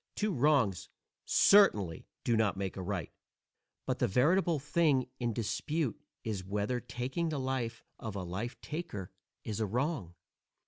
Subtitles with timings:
[0.15, 0.89] _Two wrongs
[1.25, 3.11] certainly do not make a right,
[3.85, 9.11] but the veritable thing in dispute is whether taking the life of a life taker
[9.43, 10.15] is a wrong.